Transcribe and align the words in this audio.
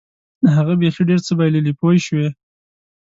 هغه 0.55 0.73
بیخي 0.81 1.03
ډېر 1.09 1.19
څه 1.27 1.31
بایلي 1.37 1.73
پوه 1.79 1.93
شوې!. 2.05 2.27